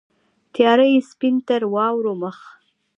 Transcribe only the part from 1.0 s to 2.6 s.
سپین تر واورو مخ